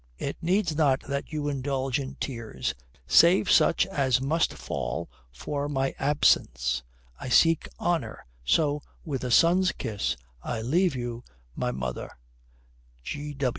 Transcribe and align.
It 0.17 0.35
needs 0.41 0.75
not 0.75 1.01
that 1.01 1.31
you 1.31 1.47
indulge 1.47 1.99
in 1.99 2.15
tears, 2.15 2.73
save 3.05 3.51
such 3.51 3.85
as 3.85 4.19
must 4.19 4.51
fall 4.55 5.11
for 5.31 5.69
my 5.69 5.93
absence. 5.99 6.81
I 7.19 7.29
seek 7.29 7.69
honour. 7.79 8.25
So, 8.43 8.81
with 9.05 9.23
a 9.23 9.29
son's 9.29 9.71
kiss, 9.71 10.17
I 10.41 10.63
leave 10.63 10.95
you, 10.95 11.23
my 11.55 11.69
mother. 11.69 12.17